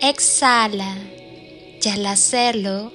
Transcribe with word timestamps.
Exhala 0.00 0.96
y 1.82 1.88
al 1.88 2.06
hacerlo, 2.06 2.92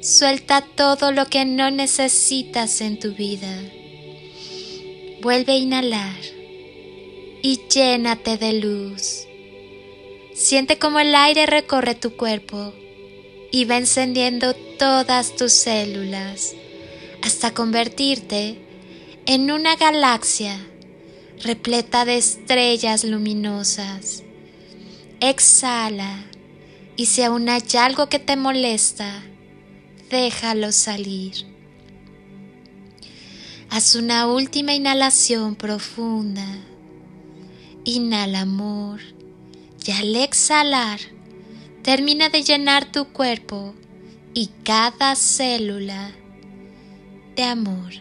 suelta 0.00 0.62
todo 0.62 1.12
lo 1.12 1.26
que 1.26 1.44
no 1.44 1.70
necesitas 1.70 2.80
en 2.80 2.98
tu 2.98 3.12
vida. 3.12 3.54
Vuelve 5.20 5.52
a 5.52 5.56
inhalar 5.56 6.16
y 7.42 7.60
llénate 7.68 8.38
de 8.38 8.54
luz. 8.54 9.26
Siente 10.32 10.78
como 10.78 11.00
el 11.00 11.14
aire 11.14 11.44
recorre 11.44 11.94
tu 11.94 12.16
cuerpo 12.16 12.72
y 13.50 13.66
va 13.66 13.76
encendiendo 13.76 14.54
todas 14.78 15.36
tus 15.36 15.52
células 15.52 16.54
hasta 17.22 17.52
convertirte 17.52 18.58
en 19.26 19.50
una 19.50 19.76
galaxia 19.76 20.58
repleta 21.42 22.06
de 22.06 22.16
estrellas 22.16 23.04
luminosas. 23.04 24.22
Exhala 25.20 26.24
y 26.98 27.06
si 27.06 27.22
aún 27.22 27.48
hay 27.48 27.62
algo 27.78 28.08
que 28.08 28.18
te 28.18 28.34
molesta, 28.34 29.22
déjalo 30.10 30.72
salir. 30.72 31.46
Haz 33.70 33.94
una 33.94 34.26
última 34.26 34.74
inhalación 34.74 35.54
profunda. 35.54 36.44
Inhala 37.84 38.40
amor 38.40 38.98
y 39.86 39.92
al 39.92 40.16
exhalar, 40.16 40.98
termina 41.82 42.30
de 42.30 42.42
llenar 42.42 42.90
tu 42.90 43.04
cuerpo 43.12 43.76
y 44.34 44.50
cada 44.64 45.14
célula 45.14 46.10
de 47.36 47.44
amor. 47.44 47.92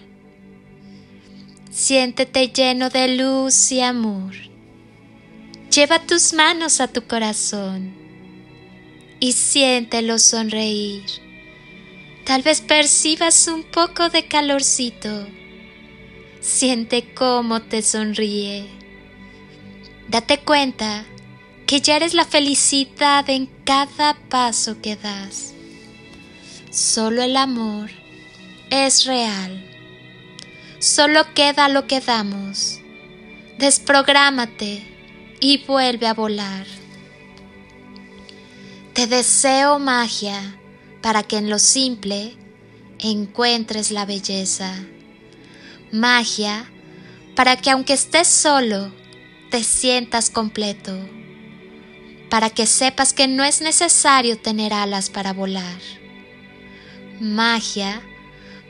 Siéntete 1.70 2.48
lleno 2.48 2.90
de 2.90 3.16
luz 3.16 3.72
y 3.72 3.82
amor. 3.82 4.34
Lleva 5.72 6.00
tus 6.00 6.34
manos 6.34 6.82
a 6.82 6.88
tu 6.88 7.04
corazón 7.04 8.07
y 9.20 9.34
siéntelo 9.34 10.20
sonreír. 10.20 11.04
Tal 12.26 12.42
vez 12.42 12.62
percibas 12.62 13.48
un 13.48 13.64
poco 13.64 14.10
de 14.10 14.28
calorcito. 14.28 15.28
Siente 16.42 17.14
cómo 17.14 17.62
te 17.62 17.82
sonríe. 17.82 18.68
Date 20.10 20.40
cuenta 20.40 21.06
que 21.66 21.82
ya 21.82 21.98
eres 21.98 22.14
la 22.14 22.26
felicidad 22.26 23.30
en 23.30 23.48
cada 23.66 24.16
paso 24.30 24.82
que 24.82 24.96
das. 24.96 25.54
Solo 26.70 27.24
el 27.24 27.36
amor 27.38 27.90
es 28.70 29.06
real. 29.06 29.64
Solo 30.80 31.34
queda 31.34 31.70
lo 31.70 31.88
que 31.88 32.00
damos. 32.02 32.80
Desprográmate 33.58 34.84
y 35.40 35.58
vuelve 35.66 36.08
a 36.08 36.14
volar. 36.14 36.66
Te 38.98 39.06
deseo 39.06 39.78
magia 39.78 40.58
para 41.04 41.22
que 41.22 41.38
en 41.38 41.52
lo 41.52 41.60
simple 41.60 42.36
encuentres 42.98 43.92
la 43.92 44.08
belleza. 44.08 44.74
Magia 45.92 46.68
para 47.36 47.58
que 47.58 47.70
aunque 47.70 47.94
estés 47.94 48.28
solo, 48.28 48.92
te 49.52 49.64
sientas 49.64 50.32
completo. 50.32 50.98
Para 52.32 52.50
que 52.50 52.66
sepas 52.66 53.14
que 53.14 53.28
no 53.28 53.44
es 53.44 53.62
necesario 53.62 54.40
tener 54.40 54.74
alas 54.74 55.12
para 55.12 55.32
volar. 55.32 55.80
Magia 57.20 58.02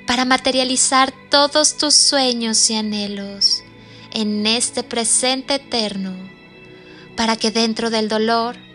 para 0.07 0.25
materializar 0.25 1.13
todos 1.29 1.77
tus 1.77 1.95
sueños 1.95 2.69
y 2.69 2.75
anhelos 2.75 3.63
en 4.11 4.45
este 4.45 4.83
presente 4.83 5.55
eterno, 5.55 6.13
para 7.16 7.37
que 7.37 7.49
dentro 7.49 7.89
del 7.89 8.09
dolor 8.09 8.66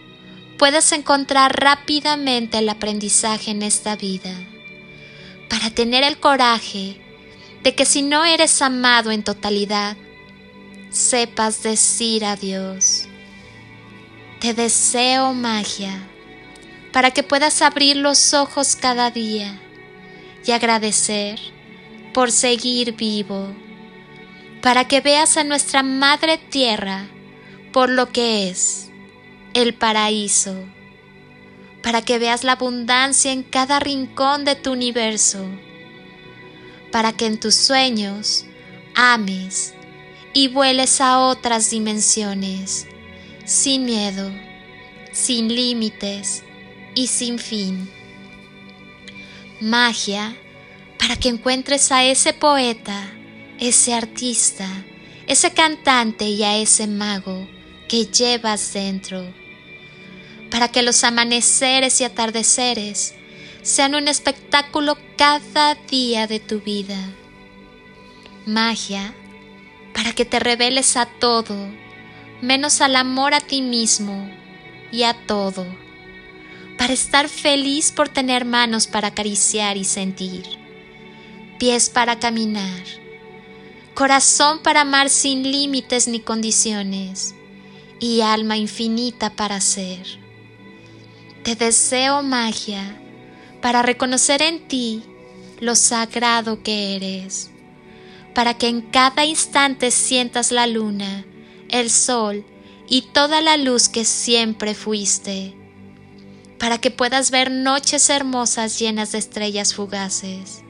puedas 0.63 0.93
encontrar 0.93 1.61
rápidamente 1.61 2.59
el 2.59 2.69
aprendizaje 2.69 3.51
en 3.51 3.63
esta 3.63 3.97
vida, 3.97 4.33
para 5.49 5.71
tener 5.71 6.05
el 6.05 6.19
coraje 6.19 7.01
de 7.65 7.75
que 7.75 7.85
si 7.85 8.03
no 8.03 8.25
eres 8.25 8.63
amado 8.63 9.11
en 9.11 9.25
totalidad, 9.25 9.97
sepas 10.89 11.65
decir 11.65 12.25
adiós. 12.25 13.09
Te 14.39 14.55
deseo 14.55 15.35
magia 15.35 16.01
para 16.93 17.11
que 17.11 17.25
puedas 17.25 17.61
abrir 17.61 17.97
los 17.97 18.33
ojos 18.33 18.77
cada 18.77 19.11
día 19.11 19.61
y 20.47 20.53
agradecer 20.53 21.41
por 22.15 22.31
seguir 22.31 22.95
vivo, 22.95 23.53
para 24.63 24.87
que 24.87 25.01
veas 25.01 25.37
a 25.37 25.43
nuestra 25.43 25.83
Madre 25.83 26.39
Tierra 26.39 27.09
por 27.73 27.91
lo 27.91 28.13
que 28.13 28.49
es 28.49 28.92
el 29.55 29.75
paraíso, 29.75 30.55
para 31.83 32.03
que 32.03 32.19
veas 32.19 32.45
la 32.45 32.53
abundancia 32.53 33.33
en 33.33 33.43
cada 33.43 33.81
rincón 33.81 34.45
de 34.45 34.55
tu 34.55 34.73
universo, 34.73 35.47
para 36.91 37.13
que 37.13 37.27
en 37.27 37.41
tus 37.41 37.55
sueños 37.55 38.45
ames 38.95 39.75
y 40.35 40.49
vueles 40.49 41.01
a 41.01 41.19
otras 41.21 41.71
dimensiones, 41.71 42.87
sin 43.45 43.85
miedo, 43.85 44.31
sin 45.13 45.49
límites 45.55 46.43
y 46.95 47.07
sin 47.07 47.39
fin. 47.39 47.91
Magia 49.61 50.37
para 51.03 51.17
que 51.17 51.29
encuentres 51.29 51.91
a 51.91 52.05
ese 52.05 52.33
poeta, 52.33 53.11
ese 53.59 53.93
artista, 53.93 54.69
ese 55.27 55.51
cantante 55.51 56.27
y 56.27 56.45
a 56.45 56.57
ese 56.57 56.87
mago 56.87 57.49
que 57.89 58.07
llevas 58.07 58.73
dentro, 58.73 59.25
para 60.53 60.69
que 60.69 60.83
los 60.83 61.03
amaneceres 61.03 62.01
y 62.01 62.05
atardeceres 62.05 63.15
sean 63.63 63.95
un 63.95 64.07
espectáculo 64.07 64.99
cada 65.17 65.75
día 65.75 66.27
de 66.27 66.39
tu 66.39 66.61
vida. 66.61 66.99
Magia 68.47 69.15
para 69.95 70.13
que 70.13 70.25
te 70.25 70.39
reveles 70.39 70.97
a 70.97 71.07
todo, 71.07 71.57
menos 72.41 72.81
al 72.81 72.97
amor 72.97 73.35
a 73.35 73.41
ti 73.41 73.63
mismo 73.63 74.31
y 74.91 75.03
a 75.03 75.15
todo 75.27 75.67
para 76.77 76.95
estar 76.95 77.29
feliz 77.29 77.93
por 77.93 78.09
tener 78.09 78.45
manos 78.45 78.89
para 78.89 79.09
acariciar 79.09 79.77
y 79.77 79.85
sentir, 79.85 80.43
pies 81.59 81.89
para 81.89 82.19
caminar, 82.19 82.83
corazón 83.95 84.61
para 84.63 84.81
amar 84.81 85.09
sin 85.09 85.45
límites 85.45 86.09
ni 86.09 86.19
condiciones 86.21 87.35
y 88.01 88.23
alma 88.23 88.57
infinita 88.57 89.31
para 89.31 89.61
ser. 89.61 90.22
Te 91.43 91.57
deseo 91.57 92.23
magia 92.23 92.99
para 93.61 93.83
reconocer 93.83 94.43
en 94.43 94.69
ti 94.69 95.03
lo 95.61 95.75
sagrado 95.77 96.63
que 96.63 96.97
eres, 96.97 97.51
para 98.35 98.55
que 98.55 98.69
en 98.69 98.81
cada 98.81 99.25
instante 99.25 99.91
sientas 99.91 100.53
la 100.53 100.67
luna, 100.67 101.25
el 101.69 101.91
sol 101.91 102.45
y 102.89 103.03
toda 103.13 103.41
la 103.41 103.57
luz 103.57 103.89
que 103.89 104.05
siempre 104.05 104.75
fuiste 104.75 105.55
para 106.63 106.79
que 106.79 106.93
puedas 106.93 107.33
ver 107.33 107.51
noches 107.51 108.09
hermosas 108.09 108.79
llenas 108.79 109.11
de 109.11 109.19
estrellas 109.19 109.75
fugaces, 109.75 110.63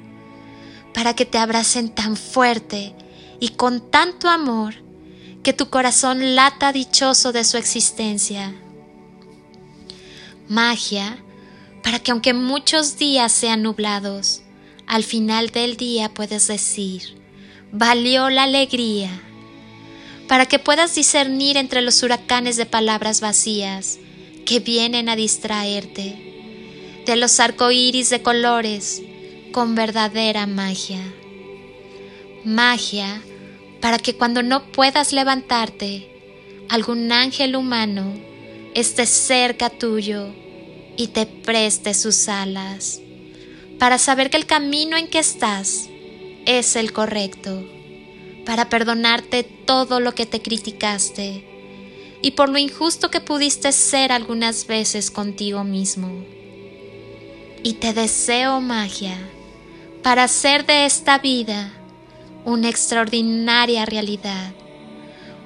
para 0.94 1.14
que 1.14 1.26
te 1.26 1.36
abracen 1.36 1.90
tan 1.90 2.16
fuerte 2.16 2.94
y 3.40 3.50
con 3.50 3.90
tanto 3.90 4.30
amor 4.30 4.72
que 5.42 5.52
tu 5.52 5.69
corazón 5.69 6.34
lata 6.34 6.72
dichoso 6.72 7.32
de 7.32 7.44
su 7.44 7.58
existencia. 7.58 8.54
Magia 10.52 11.16
para 11.82 11.99
que 11.99 12.10
aunque 12.10 12.34
muchos 12.34 12.99
días 12.99 13.32
sean 13.32 13.62
nublados, 13.62 14.43
al 14.87 15.02
final 15.02 15.49
del 15.49 15.78
día 15.78 16.12
puedes 16.12 16.46
decir, 16.46 17.16
valió 17.72 18.28
la 18.28 18.43
alegría, 18.43 19.08
para 20.28 20.44
que 20.44 20.58
puedas 20.58 20.94
discernir 20.94 21.56
entre 21.56 21.81
los 21.81 22.02
huracanes 22.02 22.58
de 22.58 22.66
palabras 22.66 23.22
vacías 23.22 23.99
que 24.44 24.60
vienen 24.60 25.08
a 25.08 25.16
distraerte 25.16 27.02
de 27.06 27.16
los 27.16 27.40
arcoíris 27.40 28.10
de 28.10 28.20
colores 28.20 29.00
con 29.52 29.75
verdadera 29.75 30.46
magia. 30.46 31.00
Magia 32.44 33.22
para 33.81 33.98
que 33.98 34.16
cuando 34.16 34.43
no 34.43 34.70
puedas 34.70 35.14
levantarte, 35.14 36.10
algún 36.69 37.10
ángel 37.10 37.56
humano 37.56 38.31
esté 38.74 39.06
cerca 39.06 39.70
tuyo 39.70 40.28
y 40.96 41.08
te 41.08 41.26
preste 41.26 41.94
sus 41.94 42.28
alas 42.28 43.00
para 43.78 43.98
saber 43.98 44.30
que 44.30 44.36
el 44.36 44.46
camino 44.46 44.96
en 44.96 45.08
que 45.08 45.19
estás 45.19 45.88
es 46.46 46.76
el 46.76 46.92
correcto, 46.92 47.64
para 48.46 48.69
perdonarte 48.69 49.42
todo 49.42 50.00
lo 50.00 50.14
que 50.14 50.26
te 50.26 50.40
criticaste 50.40 51.44
y 52.22 52.30
por 52.32 52.48
lo 52.48 52.58
injusto 52.58 53.10
que 53.10 53.20
pudiste 53.20 53.72
ser 53.72 54.12
algunas 54.12 54.66
veces 54.66 55.10
contigo 55.10 55.64
mismo. 55.64 56.24
Y 57.64 57.74
te 57.74 57.92
deseo 57.92 58.60
magia 58.60 59.19
para 60.02 60.24
hacer 60.24 60.64
de 60.66 60.84
esta 60.86 61.19
vida 61.19 61.72
una 62.44 62.69
extraordinaria 62.69 63.84
realidad, 63.84 64.52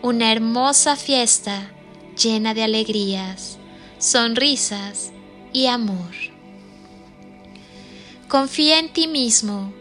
una 0.02 0.32
hermosa 0.32 0.96
fiesta 0.96 1.72
llena 2.16 2.54
de 2.54 2.62
alegrías, 2.62 3.58
sonrisas 3.98 5.12
y 5.52 5.66
amor. 5.66 6.14
Confía 8.28 8.78
en 8.78 8.92
ti 8.92 9.06
mismo 9.06 9.72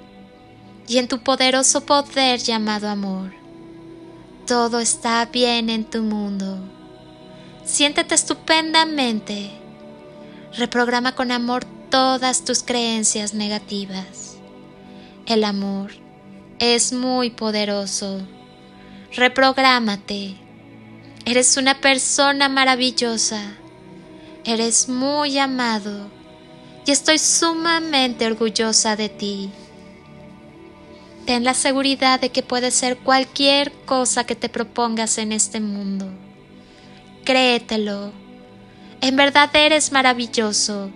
y 0.88 1.00
en 1.00 1.08
tu 1.08 1.20
poderoso 1.20 1.86
poder 1.86 2.40
llamado 2.40 2.88
amor. 2.88 3.34
Todo 4.46 4.80
está 4.80 5.26
bien 5.26 5.70
en 5.70 5.86
tu 5.86 6.04
mundo. 6.04 6.60
Siéntete 7.64 8.14
estupendamente. 8.14 9.50
Reprograma 10.56 11.16
con 11.16 11.32
amor 11.32 11.66
todas 11.90 12.46
tus 12.46 12.62
creencias 12.62 13.34
negativas. 13.34 14.38
El 15.26 15.44
amor 15.44 15.92
es 16.60 16.94
muy 16.94 17.32
poderoso. 17.32 18.22
Reprográmate. 19.16 20.45
Eres 21.26 21.58
una 21.58 21.82
persona 21.82 22.50
maravillosa. 22.50 23.42
Eres 24.44 24.88
muy 24.88 25.40
amado 25.40 26.08
y 26.86 26.92
estoy 26.92 27.18
sumamente 27.18 28.28
orgullosa 28.28 28.96
de 28.96 29.10
ti. 29.10 29.50
Ten 31.26 31.44
la 31.44 31.56
seguridad 31.56 32.20
de 32.20 32.30
que 32.30 32.44
puedes 32.44 32.76
ser 32.76 32.98
cualquier 32.98 33.72
cosa 33.86 34.24
que 34.26 34.36
te 34.36 34.50
propongas 34.50 35.18
en 35.18 35.32
este 35.32 35.60
mundo. 35.60 36.08
Créetelo. 37.24 38.12
En 39.02 39.16
verdad 39.16 39.50
eres 39.56 39.92
maravilloso. 39.92 40.92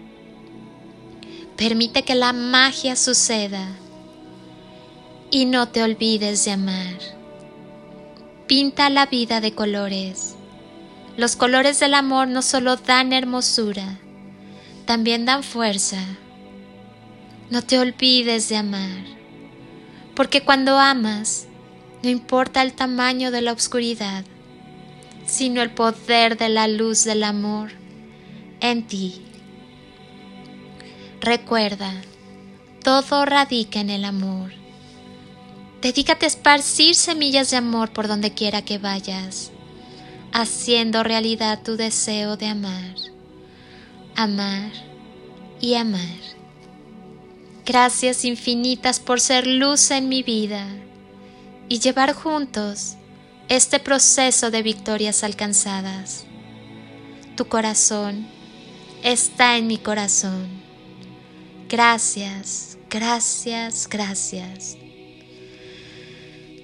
Permite 1.58 2.04
que 2.04 2.14
la 2.14 2.34
magia 2.34 2.96
suceda. 2.96 3.68
Y 5.32 5.46
no 5.46 5.70
te 5.70 5.82
olvides 5.82 6.46
de 6.46 6.52
amar. 6.52 7.19
Pinta 8.50 8.90
la 8.90 9.06
vida 9.06 9.42
de 9.42 9.54
colores. 9.54 10.34
Los 11.18 11.36
colores 11.36 11.80
del 11.80 11.94
amor 11.94 12.28
no 12.28 12.42
solo 12.42 12.78
dan 12.78 13.14
hermosura, 13.14 14.00
también 14.86 15.24
dan 15.24 15.44
fuerza. 15.44 16.04
No 17.52 17.62
te 17.62 17.78
olvides 17.78 18.50
de 18.50 18.58
amar, 18.58 19.04
porque 20.16 20.42
cuando 20.42 20.80
amas, 20.80 21.46
no 22.02 22.10
importa 22.10 22.64
el 22.64 22.74
tamaño 22.74 23.30
de 23.30 23.44
la 23.44 23.54
oscuridad, 23.54 24.26
sino 25.28 25.62
el 25.62 25.70
poder 25.70 26.36
de 26.36 26.50
la 26.50 26.68
luz 26.68 27.04
del 27.04 27.26
amor 27.26 27.70
en 28.62 28.88
ti. 28.88 29.22
Recuerda, 31.22 31.94
todo 32.84 33.26
radica 33.28 33.80
en 33.80 33.92
el 33.92 34.06
amor. 34.06 34.59
Dedícate 35.82 36.26
a 36.26 36.28
esparcir 36.28 36.96
semillas 36.96 37.52
de 37.52 37.58
amor 37.58 37.92
por 37.92 38.08
donde 38.08 38.34
quiera 38.34 38.62
que 38.64 38.78
vayas, 38.78 39.52
haciendo 40.34 41.04
realidad 41.04 41.62
tu 41.64 41.78
deseo 41.78 42.36
de 42.38 42.48
amar 42.48 42.96
amar 44.20 44.72
y 45.62 45.76
amar. 45.76 46.20
Gracias 47.66 48.26
infinitas 48.26 49.00
por 49.00 49.22
ser 49.22 49.48
luz 49.48 49.92
en 49.92 50.10
mi 50.10 50.24
vida 50.24 50.68
y 51.70 51.80
llevar 51.80 52.14
juntos 52.14 52.96
este 53.48 53.80
proceso 53.80 54.52
de 54.52 54.62
victorias 54.62 55.24
alcanzadas. 55.24 56.26
Tu 57.38 57.46
corazón 57.46 58.28
está 59.04 59.56
en 59.56 59.68
mi 59.68 59.78
corazón. 59.78 60.50
Gracias, 61.70 62.78
gracias, 62.90 63.88
gracias. 63.88 64.76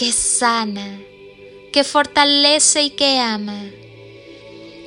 que 0.00 0.12
sana, 0.12 0.98
que 1.74 1.84
fortalece 1.84 2.84
y 2.84 2.88
que 2.88 3.18
ama 3.18 3.64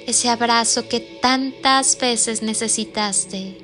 ese 0.07 0.27
abrazo 0.27 0.89
que 0.89 0.99
tantas 0.99 1.99
veces 1.99 2.41
necesitaste 2.41 3.59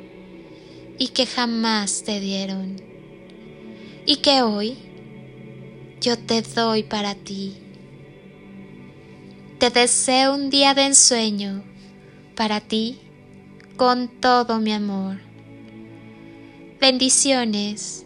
y 1.00 1.08
que 1.08 1.26
jamás 1.26 2.04
te 2.04 2.20
dieron 2.20 2.80
y 4.06 4.18
que 4.18 4.44
hoy 4.44 4.78
yo 6.00 6.20
te 6.20 6.44
doy 6.44 6.84
para 6.84 7.16
ti. 7.16 7.58
Te 9.58 9.72
deseo 9.72 10.36
un 10.36 10.52
día 10.52 10.76
de 10.76 10.86
ensueño 10.86 11.64
para 12.36 12.62
ti 12.62 13.00
con 13.76 14.08
todo 14.22 14.60
mi 14.60 14.72
amor. 14.72 15.18
Bendiciones 16.80 18.06